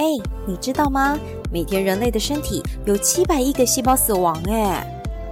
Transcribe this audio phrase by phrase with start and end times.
[0.00, 0.06] 哎，
[0.46, 1.18] 你知道吗？
[1.52, 4.82] 每天人类的身体有七百亿个细胞死亡，哎，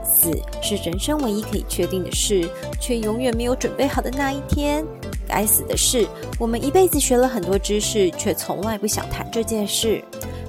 [0.04, 0.30] 死
[0.60, 2.46] 是人生唯一可以确定的事，
[2.78, 4.84] 却永远没有准备好的那一天。
[5.26, 6.06] 该死的是，
[6.38, 10.04] 我们一辈子学了很多知识，却从来不想谈这件事。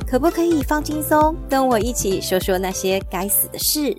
[0.05, 3.95] 可不可以放轻松，跟我一起说说那些该死的事？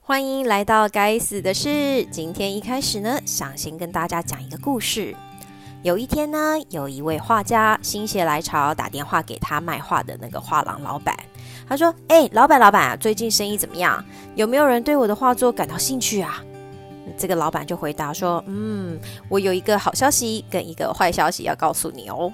[0.00, 2.02] 欢迎来到该死的事。
[2.06, 5.14] 今天一开始呢，想先跟大家讲一个故事。
[5.82, 11.12] 有一天呢，有一位画家心血来潮打电话给他卖画的那个画廊老板，
[11.68, 14.02] 他说：“哎，老板，老板，最近生意怎么样？
[14.36, 16.40] 有没有人对我的画作感到兴趣啊？”
[17.18, 18.96] 这个老板就回答说：“嗯，
[19.28, 22.32] 我有一个好消息跟一个坏消息要告诉你哦。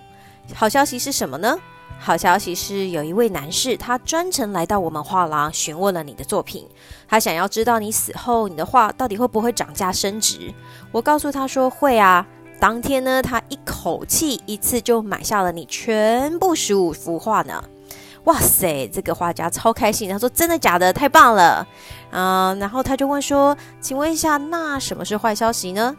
[0.54, 1.58] 好消息是什么呢？
[1.98, 6.68] 好消息是有一位男士，他专程来到我们画廊询问了你的作品，
[7.08, 10.52] 他想要知道你死后你的画到底会不会涨价升值。
[10.92, 12.26] 我告诉他说会啊。”
[12.60, 17.62] 当天呢，他一口气一次就买下了你全部十五幅画呢！
[18.24, 20.92] 哇塞，这个画家超开心，他说：“真的假的？
[20.92, 21.66] 太棒了！”
[22.10, 25.96] 嗯，然后他就问说：“请问一下，那什么是坏消息呢？”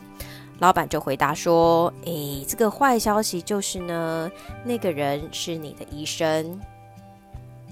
[0.59, 4.29] 老板就回答说：“诶，这个坏消息就是呢，
[4.65, 6.59] 那个人是你的医生。”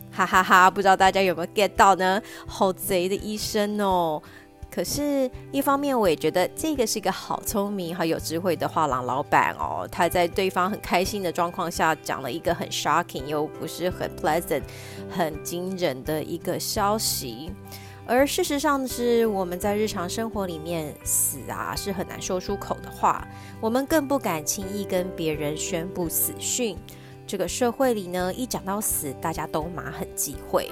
[0.09, 2.19] 哈哈哈，不知道大家有没有 get 到呢？
[2.47, 4.19] 好贼的医生哦！
[4.77, 9.89] 可是，一方面我也觉得这个是一个好聪明、好有智慧的画廊老板哦。
[9.91, 14.61] 他在对方很开心的状况下，讲了一个很 shocking 又不是很 pleasant、
[15.09, 17.51] 很惊人的一个消息。
[18.05, 23.27] 而事实上是，我们在日常生活里面，死啊是很难说出口的话，
[23.59, 26.77] 我们更不敢轻易跟别人宣布死讯。
[27.27, 30.69] 这个社会里呢，一讲到死，大家都马很忌讳。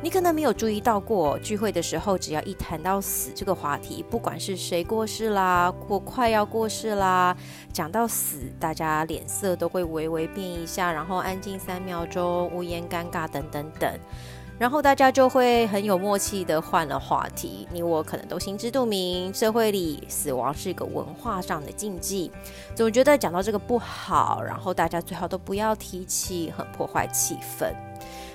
[0.00, 7.36] 你可能没有注意到过，聚会的时候，只要一谈到死这个话题，不管是谁过世啦，或快要过世啦，
[7.72, 13.92] 讲到死，大家脸色都会微微变一下，然后安静三秒钟，无言、尴尬等等等。
[14.58, 22.32] 然后大家就会很有默契的换了话题，你我可能都心知肚明，社会里死亡是一个文化上的禁忌，
[22.74, 27.85] 总觉得讲到这个不好，然后大家最好都不要提起，很破坏气氛。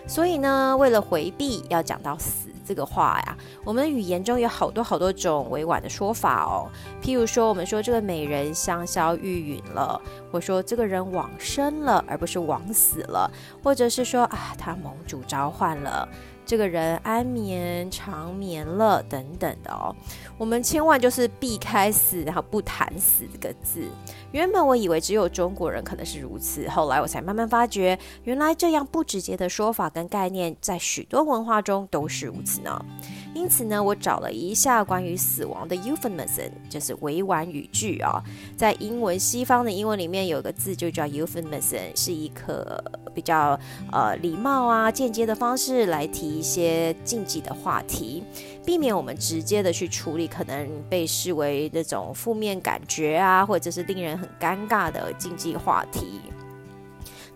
[0.08, 6.70] 所以呢，为了回避要讲到死这个话呀，我们语言中有好多好多种委婉的说法哦。
[7.02, 10.02] 譬如说，我们说这个美人香消玉殒了，
[10.32, 13.30] 或说这个人往生了，而不是往死了，
[13.64, 16.08] 或者是说啊，他盟主召唤了。
[16.52, 19.96] 这个人安眠长眠了，等等的哦。
[20.38, 23.88] 我们千万就是避开死，然后不谈死这个字。
[24.34, 32.86] 原本我以为只有中国人可能是如此，后来我才慢慢发觉，原来这样不直接的说法跟概念，在许多文化中都是如此呢。
[33.34, 38.22] 因此呢，我找了一下关于死亡的 euphemism，就是委婉语句啊。
[38.58, 42.84] 在英文西方的英文里面有个字就叫 euphemism，是一个
[43.14, 43.58] 比较
[43.92, 48.22] 呃礼貌啊、间接的方式来提一些禁忌的话题，
[48.66, 56.20] 避免我们直接的去处理可能被视为那种负面感觉啊，或者是令人很尴尬的禁忌话题。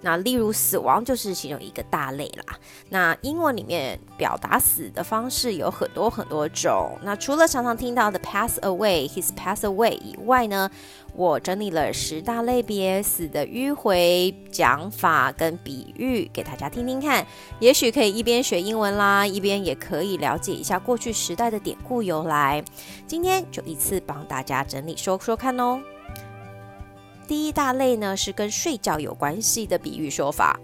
[0.05, 2.55] 那例如死亡就是其中一个大类啦。
[2.89, 6.95] 那英文里面表达死的方式有很多很多种。
[7.01, 10.69] 那除了常常听到的 pass away，his pass away 以外呢，
[11.15, 17.25] 我整理了十大类别死的迂回讲法跟比喻给大家听听看。
[17.59, 22.63] 也许可以一边学英文啦，一边也可以了解一下过去时代的典故由来。
[23.07, 25.81] 今天就一次帮大家整理说说看哦。
[27.27, 30.59] 第一大类呢是跟睡觉有关系的比喻说法，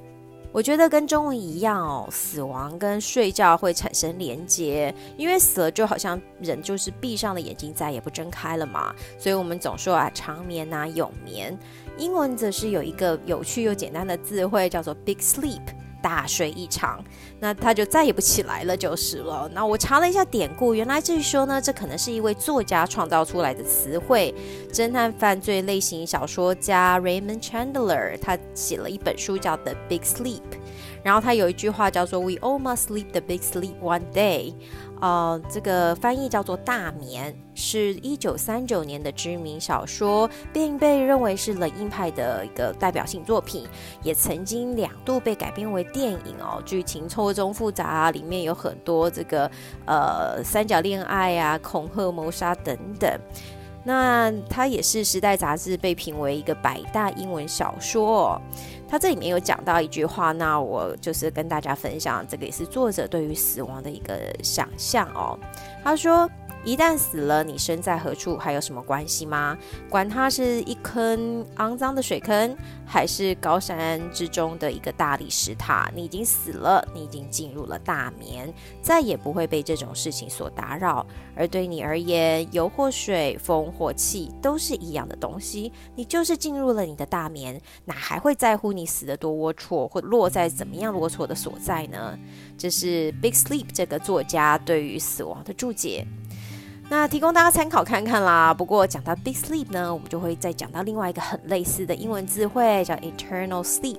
[0.51, 11.57] 我觉得跟中文一样哦，死亡跟睡觉会产生连结，因为死了就好像人就是闭上了眼睛再也不睁开了嘛，所以我们总说啊长眠啊永眠，
[11.97, 15.61] 英文则是有一个有趣又简单的字汇叫做 big sleep。
[16.01, 17.03] 大睡一场，
[17.39, 19.49] 那他就再也不起来了，就是了。
[19.53, 24.33] 那我查了一下典故，原来这一说呢，这可能是一位作家创造出来的词汇。
[24.71, 30.39] 侦探犯罪类型小说家 Raymond Chandler，他写了一本书叫《The Big Sleep》，
[31.03, 34.53] 然后他有一句话叫做 “We all must sleep the big sleep one day”。
[35.01, 43.67] 呃，这个翻译叫做《大眠》，是一九三九年的知名小说，并被认为是冷硬派的一个代表性作品，
[44.03, 46.61] 也曾经两度被改编为电影哦。
[46.63, 49.49] 剧情错综复杂，里面有很多这个
[49.87, 53.09] 呃三角恋爱啊、恐吓、谋杀等等。
[53.83, 58.31] 那它也是《时代》杂志被评为一个百大英文小说。
[58.31, 58.41] 哦
[58.91, 65.39] 它这里面有讲到一句话，那我就是跟大家分享，这个也是作者对于死亡的一个想象哦。
[65.81, 66.29] 他说
[66.63, 69.57] 一旦死了，你身在何处还有什么关系吗？
[69.89, 72.55] 管它是一坑肮脏的水坑，
[72.85, 81.05] 还是高山之中的一个大理石塔，你已经死了，你已经进入了大眠，再也不会被这种事情所打扰。
[81.35, 85.71] 而对你而言，油或水，风或气，都是一样的东西。
[85.95, 92.15] 你就是进入了你的大眠，哪还会在乎你死得多龌龊，或落在怎么样龌龊的所在呢？
[92.55, 96.05] 这是 Big Sleep 这个作家对于死亡的注解。
[96.91, 98.53] 那提供大家参考看看啦。
[98.53, 103.97] 不过讲到 Big Sleep 呢，我们就会再讲到另外一个很类似的英文字汇，叫 Eternal Sleep，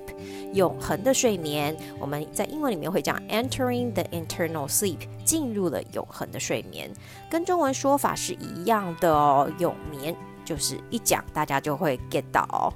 [0.53, 1.75] 永恒的睡眠。
[1.99, 6.93] 我们在英文里面会讲 Entering the Eternal Sleep，进入了永恒的睡眠，
[7.31, 9.51] 跟中文说法是一样的哦。
[9.57, 12.71] 永眠就是一讲大家就会 get 到。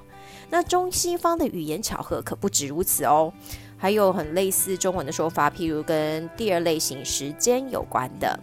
[0.50, 3.32] 那中西方的语言巧合可不止如此哦，
[3.76, 8.36] 还有很类似中文的说法，譬如跟第二类型时间有关的。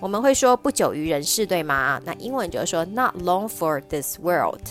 [0.00, 2.00] 我们会说不久于人世，对吗？
[2.04, 4.62] 那英文就是说 not long for this world。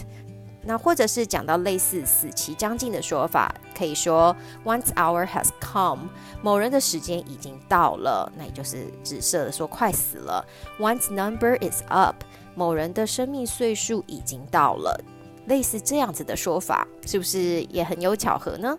[0.64, 4.36] 那或者是讲到类似死期将近的说法，可以说
[4.66, 6.10] once hour has come，
[6.42, 10.46] 某人的时间已经到了，那也就是指涉的说快死了。
[10.80, 12.16] Once number is up，
[12.56, 14.98] 某人的生命岁数已经到了，
[15.46, 18.78] 类似这样子的说法，是不是也很有巧合呢？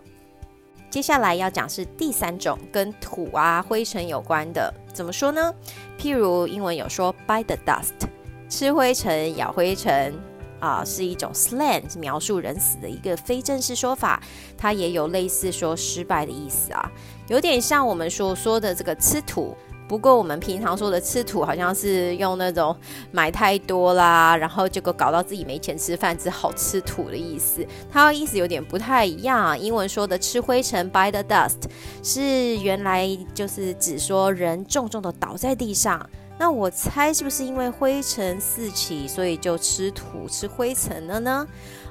[0.89, 5.53] 接下来要讲是第三种跟土啊灰尘有关的，怎么说呢？
[5.99, 8.07] 譬如英文有说 “by the dust”，
[8.49, 10.13] 吃灰尘、咬灰尘
[10.59, 14.19] 啊，是一种 slang，描述人死的一个非正式说法。
[14.57, 16.91] 它也有类似说失败的意思啊，
[17.27, 19.55] 有点像我们所说的这个吃土。
[19.89, 22.75] 不过我们平常说的吃土，好像是用那种
[23.11, 27.65] 买太多啦，然后结果搞到自己没钱吃饭，只好吃土的意思。
[27.91, 29.59] 它的意思有点不太一样。
[29.59, 31.63] 英文说的吃灰尘 （by the dust）
[32.03, 36.07] 是原来就是指说人重重的倒在地上。
[36.37, 41.45] 那我猜是不是因为灰尘四起，所以就吃土吃灰尘了呢？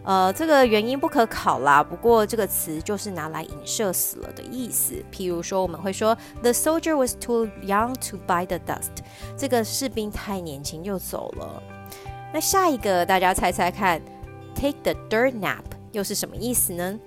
[0.08, 1.84] 呃，这个原因不可考啦。
[1.84, 4.94] 不过这个词就是拿来影射死了的意思。
[5.12, 9.05] 譬如说，我们会说 The soldier was too young to buy the dust。
[9.37, 11.62] 这个士兵太年轻就走了。
[12.32, 14.00] 那下一个，大家猜猜看
[14.55, 16.99] ，Take the dirt nap 又是什么意思呢？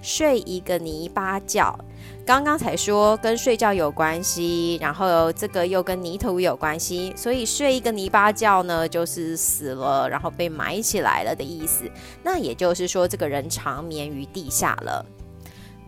[0.00, 1.78] 睡一个泥巴觉。
[2.24, 11.90] 刚刚才说跟睡觉有关系，然后这个又跟泥土有关系，所以睡一个泥巴觉呢，就是死了，然后被埋起来了的意思。
[12.22, 15.04] 那也就是说，这个人长眠于地下了。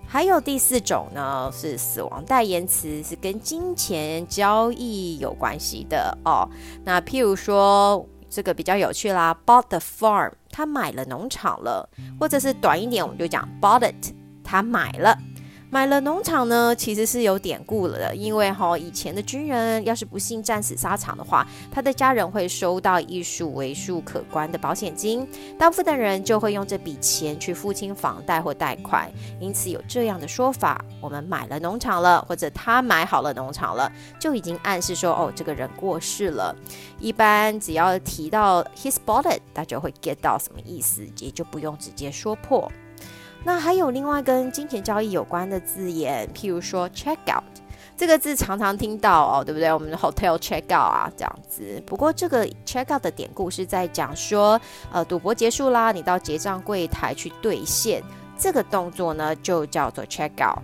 [0.08, 6.48] 还有第四种呢，是死亡代言词，是跟金钱交易有关系的哦。
[6.84, 14.12] 那譬如说，这个比较有趣啦，bought the farm，他买了农场了，或者是短一点，我们就讲 bought it，
[14.44, 15.16] 他买了。
[15.72, 25.24] 买了农场呢，其实是有典故了的，因为哈以前的军人要是不幸战死沙场的话，他的家人会收到一数为数可观的保险金，
[25.56, 29.08] 大部分的人就会用这笔钱去付清房贷或贷款，
[29.38, 36.52] 因此有这样的说法：我们买了农场了，或者他买好了农场了，就已经暗示说哦这个人过世了。
[36.98, 42.68] 一般只要提到 his bought it，大家会 get 到什么意思，也就不用直接说破。
[43.42, 47.42] 那还有另外跟金钱交易有关的字眼，譬如说 check out
[47.96, 49.72] 这个字常常听到哦，对不对？
[49.72, 51.82] 我们的 hotel check out 啊这样子。
[51.86, 54.60] 不过这个 check out 的典故是在讲说，
[54.90, 58.02] 呃，赌博结束啦，你到结账柜台去兑现，
[58.38, 60.62] 这个动作呢就叫做 check out。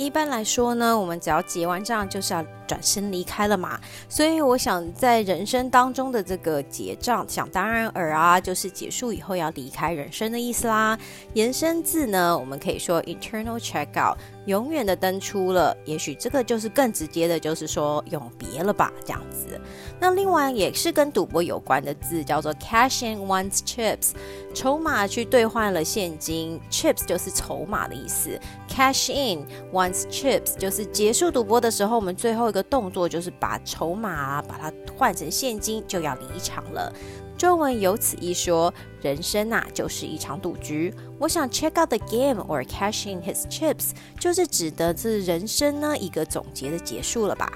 [0.00, 3.78] 一般来说呢，我们只要结完账就是要转身离开了嘛，
[4.08, 10.98] 所以我想在人生当中的这个结账，想当然尔啊，就是结束以后要离开人生的意思啦。
[11.34, 14.16] 延伸字呢，我们可以说 eternal check out。
[14.46, 19.60] 永远的登出了，也许这个就是更直接的，就是说永别了吧，这样子。
[20.00, 24.12] 那另外也是跟赌博有关的字，叫做 cash in one's chips，
[24.54, 28.40] 筹码去兑换了现金，chips 就是筹码的意思。
[28.70, 36.92] Cash in one's chips 就是结束赌博的时候，我们最后一个动作就是把筹码把它换成现金，就要离场了。
[37.36, 40.94] 中文有此一说，人生啊就是一场赌局。
[41.18, 47.50] 我想 check out the game or cash in his chips，就是指的是人生呢一个总结的结束了吧？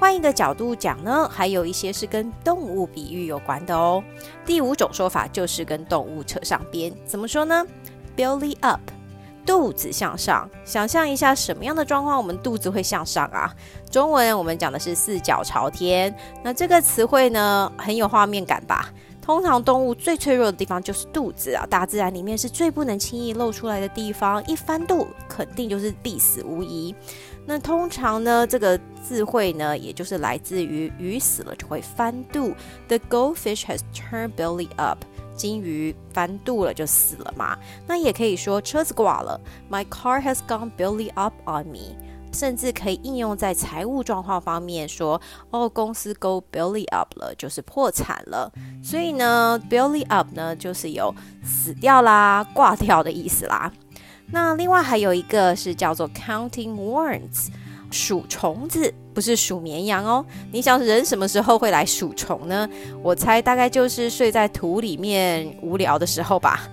[0.00, 4.02] 换一个角度讲呢，还有一些是跟动物比喻有关的哦。
[4.44, 7.64] 第五种说法就是跟动物扯上边，怎么说呢
[8.16, 8.80] ？belly up，
[9.46, 10.48] 肚子向上。
[10.64, 13.54] 想象一下什么样的状况，我们肚子会向上啊？
[13.90, 16.14] 中文我们讲的是四脚朝天。
[16.42, 18.90] 那这个词汇呢，很有画面感吧？
[19.20, 26.94] 通常动物最脆弱的地方就是肚子啊，大自然里面是最不能轻易露出来的地方，一翻肚肯定就是必死无疑。
[27.46, 32.54] 那通常呢，这个智慧呢，也就是来自于鱼死了就会翻肚
[32.86, 34.98] ，The goldfish has turned belly up，
[35.36, 37.56] 金鱼翻肚了就死了嘛。
[37.86, 41.96] 那也可以说车子挂了，My car has gone belly up on me。
[42.32, 48.50] 甚至可以应用在财务状况方面，说哦，公司 go belly up 了，就是破产了。
[48.82, 51.14] 所以呢，belly up 呢，就是有
[51.44, 53.70] 死掉啦、挂掉的意思啦。
[54.26, 57.50] 那另外还有一个是叫做 counting worms，
[57.94, 60.26] 数虫子，不是数绵羊哦。
[60.50, 62.68] 你想人什么时候会来数虫呢？
[63.02, 66.68] 我猜大概就是睡在土里面无聊的时候吧。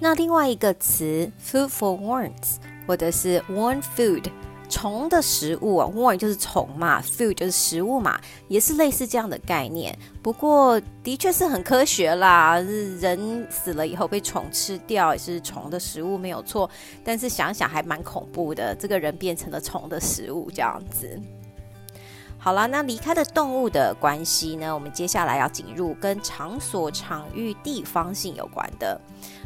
[0.00, 4.24] 那另外一个词 food for worms，或者是 worm food。
[4.68, 9.96] 虫的食物啊，worm 就是虫嘛，food 就是食物嘛，也是类似这样的概念。
[10.22, 12.58] 不过的确是很科学啦，
[13.00, 16.68] 人死了以后被虫吃掉也是虫的食物没有错。
[17.04, 21.20] 但是想想还蛮恐怖的，这个人变成了虫的食物这样子。
[22.36, 24.74] 好了，那离开的动物的关系呢？
[24.74, 29.00] 我们接下来要进入跟场所、场域、地方性有关的。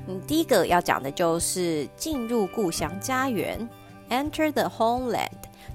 [0.08, 3.68] 嗯，第一个要讲的就是进入故乡家园。
[4.10, 5.28] Enter the homeland，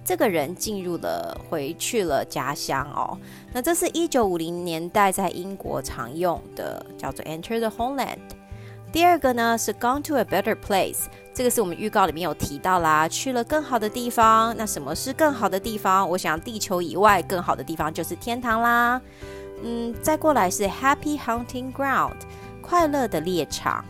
[0.04, 3.18] 这个人进入了，回去了家乡哦。
[3.52, 8.18] 那这是一九五零年代在英国常用的，叫做 Enter the homeland。
[8.92, 14.56] 第二个呢是 Gone to a better place，这个是我们预告里面有提到啦，去了更好的地方。
[14.56, 16.08] 那什么是更好的地方？
[16.08, 19.02] 我想地球以外更好的地方就是天堂啦。
[19.63, 22.18] 嗯，再过来是 Happy hunting ground，
[22.62, 23.84] 快乐的猎场。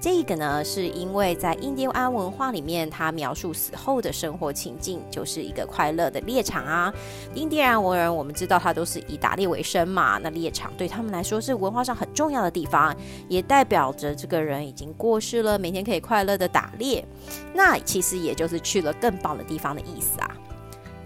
[0.00, 6.90] 这个呢，是因为在印第安文化里面，它描述死后的生活情境就是一个快乐的猎场啊。
[7.34, 12.96] 印第安文人，我们知道他都是以打猎为生嘛，那猎场对他们来说是文化上很重要的地方，
[13.28, 17.04] 也代表着这个人已经过世了，每天可以快乐的打猎。
[17.52, 20.30] 那其实也就是去了更棒的地方的意思啊。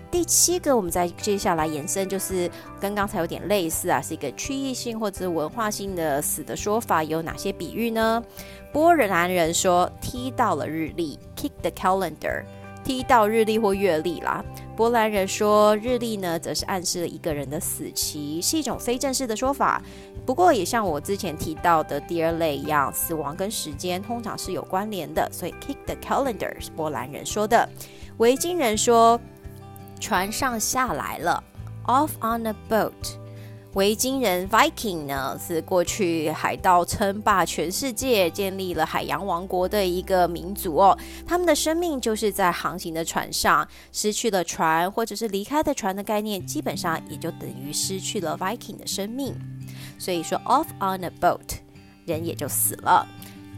[0.08, 2.48] 第七个，我们再接下来延伸，就是
[2.80, 8.22] 跟刚才有点类似啊，是一个区域性或者文化性的死的说法，有哪些比喻呢？
[8.74, 12.42] 波兰人说踢到了日历，kick the calendar，
[12.82, 14.44] 踢到日历或月历啦。
[14.74, 19.80] 波兰人说日历呢，则是暗示了一个人的死期，是一种非正式的说法。
[20.26, 27.68] 不过也像我之前提到的第二类一样，死亡跟时间通常是有关联的，所以 kick the calendar 是波兰人说的。
[28.18, 29.18] 维京人说。
[30.00, 31.42] 船上下来了
[31.86, 32.92] ，off on a boat。
[33.74, 40.96] 维京人 Viking 呢，是过去海盗称霸全世界、建立了海洋王国的一个民族哦。
[41.26, 49.34] 他们的生命就是在航行的船上，失去了船或者是离开的船的概念，基本上也就等于失去了 Viking 的生命。
[49.98, 51.58] 所以说 off on a boat，
[52.06, 53.04] 人也就死了。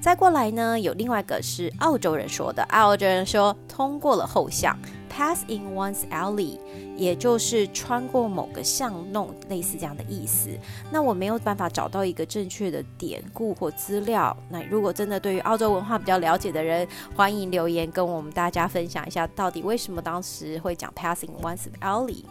[0.01, 4.77] 再过来呢，有另外一个是澳洲人说的，澳洲人说通过了后巷。
[5.09, 6.59] Pass in one's alley，
[6.95, 10.51] 也就是穿过某个巷弄，类似这样的意思。
[10.91, 14.37] 那我没有办法找到一个正确的典故或资料。
[14.51, 22.23] 那如果真的对于澳洲文化比较了解的人，欢迎留言跟我们大家分享一下，到底为什么当时会讲 pass in one's alley。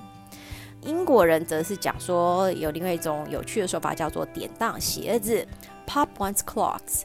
[0.85, 5.45] 英国人则是讲说有另外一种有趣的说法，叫做典当鞋子。
[5.87, 7.03] Pop one's clocks，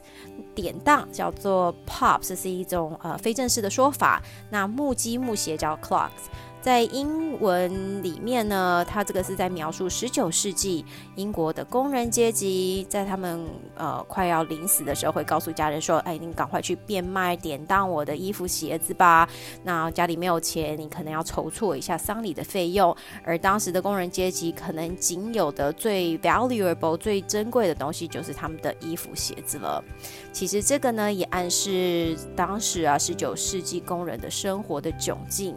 [0.55, 4.21] 典当叫做 pop，这是一种呃非正式的说法。
[4.49, 6.29] 那木屐木鞋叫 clocks。
[6.61, 13.43] 在英文里面呢，它这个是在描述十九世纪英国的工人阶级，在他们
[13.75, 19.27] 呃快要临死的时候，会告诉家人说：“哎，你赶快去变卖典当我的衣服鞋子吧。”
[19.65, 22.95] 那家里没有钱，你可能要筹措一下丧礼的费用。
[23.23, 29.83] 而当时的工人阶级可能仅有的最 valuable、最珍贵的东西，就是他们的衣服鞋子了。
[30.31, 35.55] 其实这个呢，也暗示当时啊十九世纪工人的生活的窘境。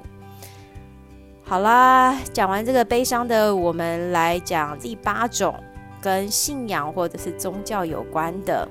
[1.46, 5.54] 好啦，讲完这个悲伤的，我们来讲第八种
[6.00, 8.66] 跟信仰或者是宗教有关的。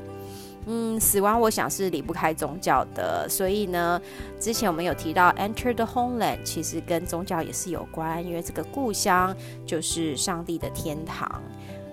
[0.66, 4.02] 嗯，死亡我想是离不开宗教的，所以呢，
[4.40, 9.36] 之前我们有提到 enter the homeland，其实跟宗教也是有关，因为这个故乡
[9.68, 11.42] 就是上帝的天堂。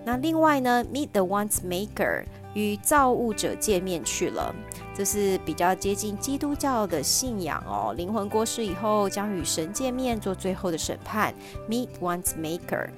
[0.03, 2.25] 那另外呢，meet the one's maker。
[2.53, 4.53] 与造物者见面去了，
[4.95, 7.95] 这是比较接近基督教的信仰哦。
[7.97, 11.33] 灵魂过世以后，将与神见面，做最后的审判
[11.69, 12.89] ，meet one's maker。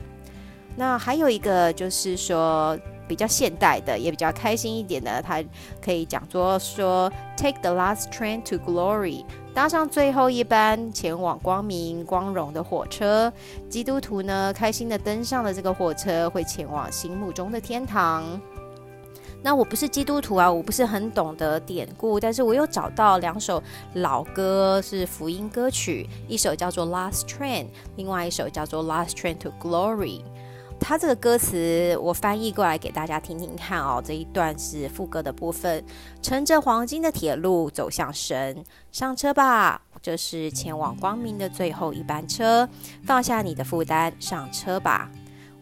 [0.74, 5.44] 那还有一个就是说比较现代的，也比较开心一点的，它
[5.84, 9.22] 可以讲作说 take the last train to glory，
[9.52, 13.30] 搭上最后一班前往光明光荣的火车。
[13.68, 18.24] 基督徒呢，开心的登上了这个火车，会前往心目中的天堂。
[19.42, 23.60] 那我不是基督徒啊，我不是很懂得典故，但是我有找到两首
[23.94, 27.64] 老歌是福音歌曲，一首叫做《Last Train》，
[27.96, 30.20] 另外一首叫做《Last Train to Glory》。
[30.78, 34.02] 它这个歌词我翻译过来给大家听听看哦。
[34.04, 35.84] 这一段是副歌的部分：
[36.20, 42.68] 乘着黄金的铁路走向神，上车吧，这是前往光明的最后一班车。
[43.04, 45.08] 放下你的负担，上车吧。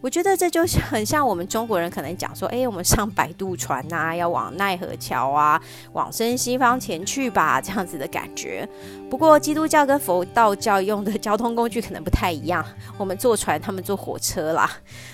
[0.01, 5.61] 我觉得这就是很像我们中国人可能讲说，哎，我们上摆渡船呐，要往奈何桥啊，
[5.93, 8.67] 往生西方前去吧，这样子的感觉。
[9.11, 12.65] 不过基督教跟佛道教用的交通工具可能不太一样，
[12.97, 14.67] 我们坐船，他们坐火车啦。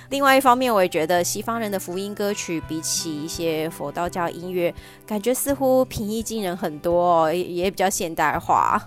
[0.09, 4.73] 另外一方面，我也觉得西方人的福音歌曲比起一些佛道教音乐，
[5.05, 8.81] 感觉似乎平易近人很多，也比较现代化。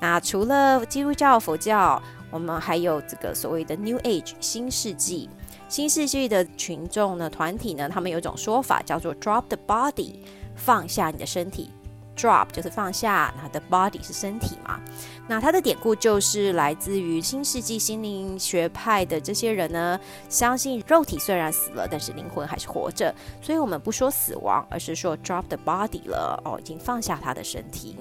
[0.00, 5.28] 那除了基督教、佛教，我们还有这个所谓的 New Age 新世纪。
[5.72, 10.16] 新世纪的群众呢，团体呢，他们有一种说法叫做 “drop the body”，
[10.54, 11.70] 放下你的身体。
[12.14, 14.78] drop 就是放下，然后 the body 是身体嘛。
[15.26, 19.98] 那它的典故就是来自于新世纪心灵学派的这些人呢，
[20.28, 23.14] 相信肉体虽然死了，但是灵魂还是活着。
[23.40, 27.96] 所以我们不说死亡，而是说 drop the body 了哦，已经放下他的身体。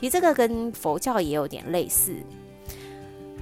[0.00, 2.14] 其实这个跟佛教也有点类似。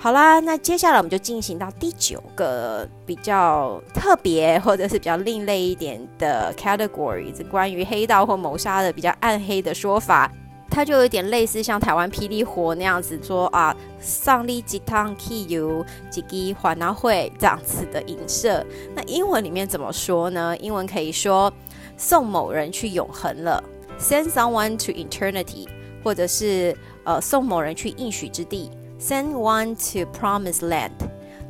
[0.04, 10.30] 好啦，那接下来我们就进行到第九个比较特别或者是比较另类一点的 category，是关于黑道或谋杀的比较暗黑的说法。
[10.68, 18.62] 它就有点类似像台湾霹雳火那样子说啊，上力几趟 key you 几滴环拿会这样子的影射。
[18.94, 20.54] 那英文里面怎么说呢？
[20.58, 21.50] 英文可以说
[21.96, 23.64] 送某人去永恒了
[23.98, 25.66] ，send someone to eternity，
[26.02, 28.70] 或者是呃送某人去应许之地。
[28.98, 30.92] Send one to Promise land，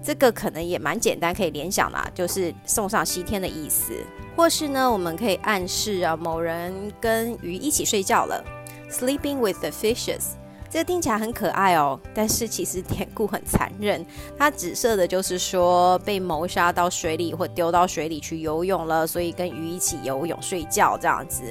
[0.03, 3.93] 这个可能也蛮简单，可以联想啦，就是送上西天的意思。
[4.37, 8.43] 或是呢，我们可以暗示啊，某人跟鱼一起睡觉了
[8.91, 10.33] ，sleeping with the fishes。
[10.75, 14.05] 这听起来很可爱哦，但是其实典故很残忍。
[14.37, 21.45] 它指涉的就是说被谋杀到水里或丢到水里去游泳了，所以跟鱼一起游泳睡觉这样子。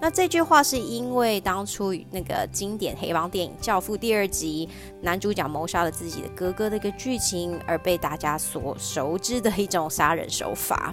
[0.00, 4.68] 那这句话是因为当初那个经典黑帮电影《教父》第二集
[5.00, 10.92] 男主角谋杀了自己的哥哥的一个剧情而被大家所熟知的一种杀人手法。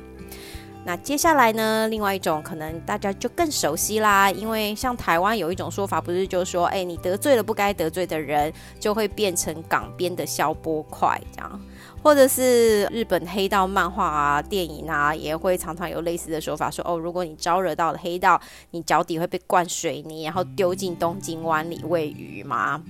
[0.84, 1.88] 那接下来呢？
[1.90, 11.62] 另外一种可能大家就更熟悉啦，因为像台湾有一种说法，不是就说，哎，你得罪了不该得罪的人，就会变成港边的消波块这样。
[12.04, 18.40] 或者是日本黑道漫画啊、电影啊，也会常常有类似的说法，说哦，如果你招惹到了黑道，
[18.72, 22.82] 你脚底会被灌水泥，然后丢进东京湾里喂鱼吗？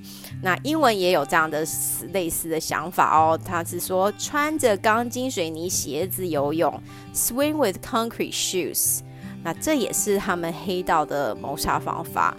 [0.42, 1.66] 那英文也有这样的
[2.14, 6.82] 类似的想法哦，他是说穿着钢筋水泥鞋子游泳
[7.14, 9.02] ，swim with concrete shoes。
[9.44, 12.38] 那这也是他们黑道的谋杀方法。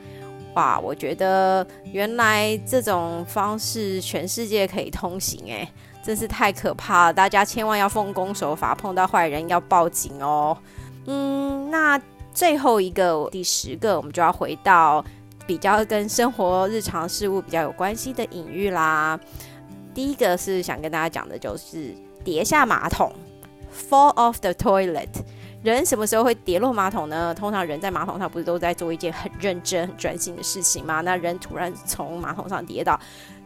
[0.55, 5.69] 哇，我觉得原来这种方式全世界可以通行诶。
[6.03, 7.13] 真是太可怕了！
[7.13, 10.57] 大家千万要奉公守法，碰到坏人要报警哦。
[11.07, 12.01] 嗯，那
[12.35, 15.05] 最后一个第十个，我们就要回到
[15.47, 19.19] 比较跟生活日常事物比较有关系的隐喻啦。
[19.95, 23.13] 第一个是想跟大家讲的，就是跌下马桶
[23.73, 25.09] ，fall off the toilet。
[25.63, 27.33] 人什么时候会跌落马桶呢？
[27.33, 31.03] 通常人在马桶上不是都在做一件很认真、很专心的事情吗？
[31.03, 32.99] 那人突然从马桶上跌倒。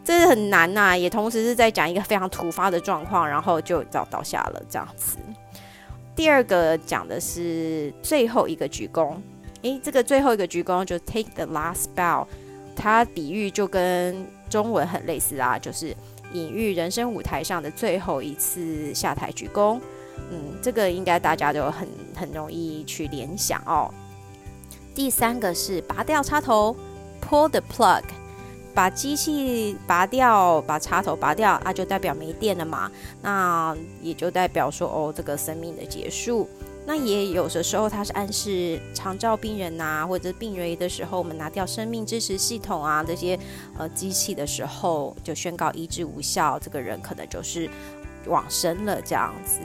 [0.07, 5.17] 这是很难呐，也同时是在讲一个非常突发的状况，然后就倒倒下了这样子。
[6.15, 9.17] 第二个讲的是最后一个鞠躬，
[9.63, 12.25] 诶，这个最后一个鞠躬就 take the last bow，
[12.73, 15.93] 它比喻就跟中文很类似啊，就是
[16.31, 19.77] 隐喻人生舞台上的最后一次下台鞠躬。
[20.31, 23.93] 嗯，这个应该大家都很很容易去联想哦。
[24.95, 26.73] 第三个是拔掉插头
[27.21, 28.03] ，pull the plug。
[28.77, 32.91] 把机器拔掉，把插头拔掉，那就代表没电了嘛？
[33.23, 36.47] 那也就代表说，哦，这个生命的结束。
[36.85, 43.39] 那也有的时候，它是暗示长照病人呐，或者病人的时候，我们拿掉生命支持系统啊，这些
[43.79, 47.67] 呃机器的时候，就宣告医治无效，这个人可能就是
[48.27, 49.59] 往生了这样子。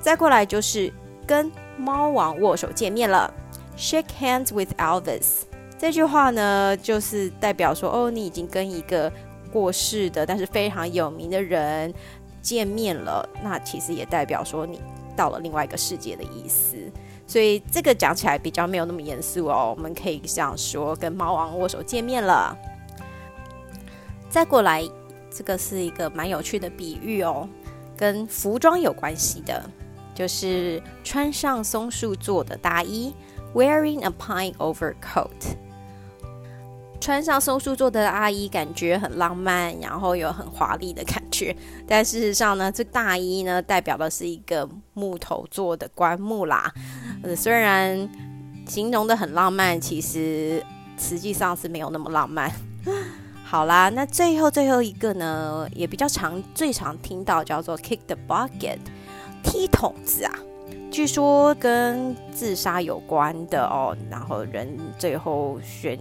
[0.00, 0.90] 再过来就是
[1.26, 3.30] 跟猫王握手见面了
[3.76, 5.47] ，shake hands with Elvis。
[5.78, 9.10] 这句话呢，就是代表说，哦，你已经跟一个
[9.52, 11.94] 过世的但是非常有名的人
[12.42, 13.26] 见面了。
[13.42, 14.80] 那其实也代表说，你
[15.16, 16.76] 到了另外一个世界的意思。
[17.26, 19.74] 所以这个讲起来比较没有那么严肃哦。
[19.76, 22.56] 我们可以这样说，跟猫王握手见面了。
[24.28, 24.82] 再过来，
[25.30, 27.48] 这个是一个蛮有趣的比喻哦，
[27.96, 29.62] 跟服装有关系的。
[30.14, 33.14] 就是穿上松树做的大衣
[33.54, 35.54] ，wearing a pine overcoat。
[37.00, 41.56] 穿上松树做的阿衣，感觉很浪漫，然后有很华丽的感觉。
[41.86, 46.72] 但事实上呢，这大衣呢，代表的是一个木头做的棺木啦。
[47.22, 48.08] 呃，虽然
[48.66, 50.62] 形容的很浪漫，其实
[50.98, 52.50] 实际上是没有那么浪漫。
[53.44, 58.78] 好啦，那最后最后一个呢，也比较常最常听到叫做 kick the bucket，
[59.42, 60.32] 踢桶子啊。
[60.90, 65.98] 据说跟自杀有关的哦，然后人最后悬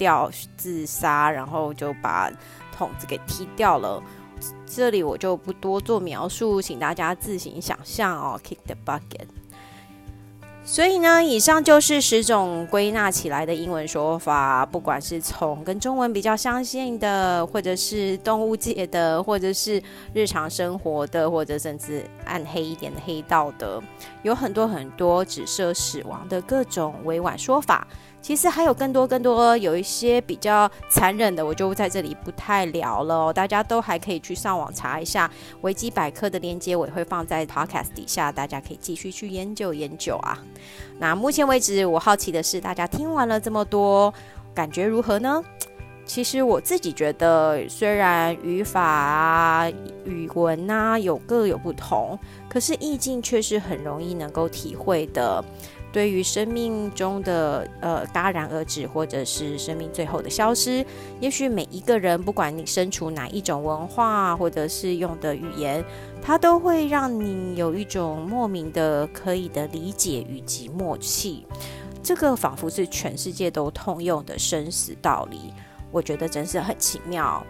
[0.00, 2.32] 掉自杀，然后就把
[2.74, 4.02] 桶子给踢掉了。
[4.64, 8.40] 这里我就不多做描述，请大家自行想象哦。
[8.42, 9.26] kick the bucket。
[10.62, 19.82] 所以呢，以上就是十种归纳起来的英文说法，不管是从跟中文比较相近的，或者是动物界的，或者是
[20.14, 23.82] 日常生活的，或者甚至暗黑一点的黑道的，
[24.22, 27.86] 有很多很多指涉死亡的各种委婉说法。
[28.22, 33.32] 其实还有更多更多，有一些比较残忍的，我就在这里不太聊了。
[33.32, 35.30] 大家都还可以去上网查一下
[35.62, 40.38] 维基百科的链接，我也会放在 podcast 底下，大家可以继续去研究研究啊。
[40.98, 44.12] 那目前为止，我好奇的是，大家听完了这么多，
[44.54, 45.42] 感觉如何呢？
[46.04, 49.70] 其实我自己觉得，虽然语法啊、
[50.04, 55.44] 语文啊有各有不同，可是意境却是很容易能够体会的。
[55.92, 60.84] 对于生命中的呃戛然而止，或者是生命最后的消失，
[61.20, 65.84] 也许每一个人，不管你身处哪一种文化，或者是用的语言，
[66.22, 71.46] 它都会让你有一种莫名的可以的理解以及默契。
[72.02, 75.52] 这个仿佛是全世界都通用的生死道理，
[75.90, 77.44] 我觉得真是很奇妙。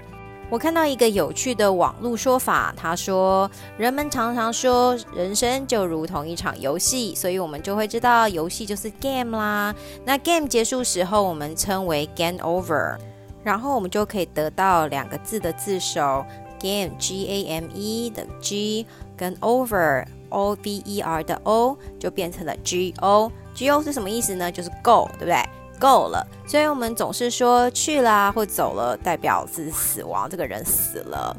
[0.50, 9.72] 我看到一个有趣的网络说法，他说：“人们常常说人生就如同一场游戏，所以我们就会知道游戏就是 game 啦。
[10.04, 12.98] 那 game 结束时候，我们称为 game over，
[13.44, 16.24] 然后我们就可以得到两个字的字首
[16.58, 18.84] game G A M E 的 G
[19.16, 24.50] 跟 over O V E R 的 O 就变成了 G O G O 是什么意思呢？
[24.50, 25.40] 就是 go，对不对？”
[25.80, 31.34] 够了，所以我们总是说去啦或走了，代表是死亡，这个人死了，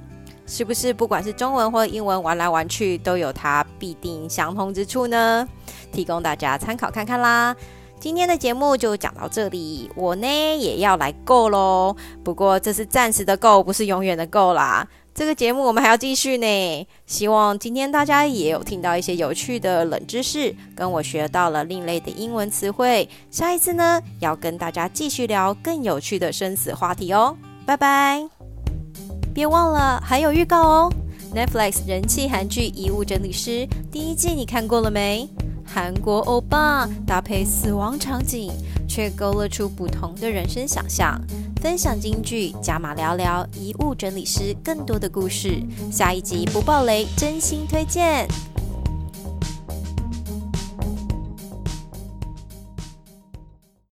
[0.47, 0.91] 是不是？
[0.93, 5.47] 不管是中文或英文，玩来玩去都有它必定相通之处呢？
[5.93, 7.55] 提供大家参考看看啦。
[7.99, 11.95] 今天的节目就讲到这里，我呢也要来够喽。
[12.23, 14.87] 不过这是暂时的够，不是永远的够啦。
[15.13, 23.07] 这个节目我们还要继续呢，希望今天大家也有听到一些有趣的冷知识，跟我学到了另类的英文词汇。
[23.29, 28.25] 下一次呢，要跟大家继续聊更有趣的生死话题哦，拜拜！
[29.33, 30.93] 别忘了还有预告哦
[31.35, 35.27] ，Netflix 人气韩剧《遗物整理师》第一季你看过了没？
[35.65, 38.51] 韩国欧巴搭配死亡场景，
[38.87, 41.19] 却勾勒出不同的人生想象。
[41.61, 45.61] 分享京剧，加码聊聊遗物整理师更多的故事。
[45.91, 48.27] 下一集不爆雷，真心推荐。